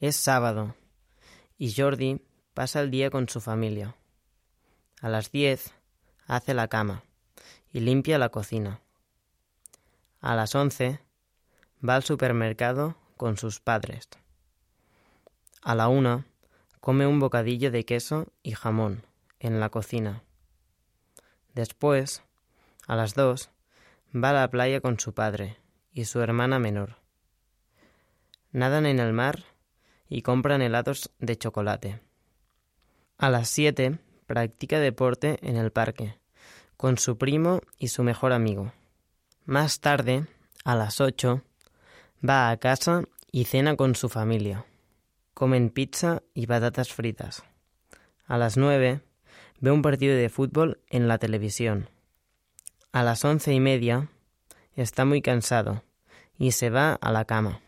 Es 0.00 0.16
sábado 0.16 0.74
y 1.58 1.74
Jordi 1.74 2.22
pasa 2.54 2.80
el 2.80 2.90
día 2.90 3.10
con 3.10 3.28
su 3.28 3.42
familia. 3.42 3.96
A 5.02 5.10
las 5.10 5.30
diez 5.30 5.74
hace 6.26 6.54
la 6.54 6.68
cama 6.68 7.04
y 7.70 7.80
limpia 7.80 8.18
la 8.18 8.30
cocina. 8.30 8.80
A 10.22 10.34
las 10.34 10.54
once 10.54 11.00
va 11.86 11.96
al 11.96 12.02
supermercado 12.02 12.96
con 13.18 13.36
sus 13.36 13.60
padres. 13.60 14.08
A 15.60 15.74
la 15.74 15.88
una 15.88 16.24
come 16.80 17.06
un 17.06 17.20
bocadillo 17.20 17.70
de 17.70 17.84
queso 17.84 18.32
y 18.42 18.52
jamón 18.52 19.04
en 19.38 19.60
la 19.60 19.68
cocina. 19.68 20.22
Después, 21.52 22.22
a 22.86 22.96
las 22.96 23.12
dos, 23.12 23.50
va 24.14 24.30
a 24.30 24.32
la 24.32 24.50
playa 24.50 24.80
con 24.80 24.98
su 24.98 25.12
padre 25.12 25.58
y 25.92 26.06
su 26.06 26.22
hermana 26.22 26.58
menor. 26.58 26.96
Nadan 28.50 28.86
en 28.86 28.98
el 28.98 29.12
mar 29.12 29.44
y 30.10 30.20
compran 30.20 30.60
helados 30.60 31.10
de 31.18 31.38
chocolate. 31.38 32.00
A 33.16 33.30
las 33.30 33.48
siete 33.48 33.98
practica 34.26 34.78
deporte 34.78 35.38
en 35.40 35.56
el 35.56 35.72
parque 35.72 36.20
con 36.80 36.96
su 36.96 37.18
primo 37.18 37.60
y 37.78 37.88
su 37.88 38.02
mejor 38.02 38.32
amigo. 38.32 38.72
Más 39.44 39.80
tarde, 39.80 40.24
a 40.64 40.74
las 40.74 41.02
ocho, 41.02 41.42
va 42.26 42.48
a 42.48 42.56
casa 42.56 43.02
y 43.30 43.44
cena 43.44 43.76
con 43.76 43.94
su 43.94 44.08
familia. 44.08 44.64
Comen 45.34 45.68
pizza 45.68 46.22
y 46.32 46.46
patatas 46.46 46.90
fritas. 46.90 47.44
A 48.24 48.38
las 48.38 48.56
nueve, 48.56 49.02
ve 49.60 49.70
un 49.70 49.82
partido 49.82 50.16
de 50.16 50.30
fútbol 50.30 50.80
en 50.88 51.06
la 51.06 51.18
televisión. 51.18 51.90
A 52.92 53.02
las 53.02 53.26
once 53.26 53.52
y 53.52 53.60
media, 53.60 54.08
está 54.74 55.04
muy 55.04 55.20
cansado 55.20 55.82
y 56.38 56.52
se 56.52 56.70
va 56.70 56.94
a 56.94 57.12
la 57.12 57.26
cama. 57.26 57.60